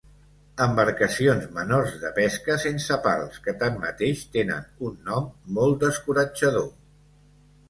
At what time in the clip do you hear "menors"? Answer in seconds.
1.57-1.91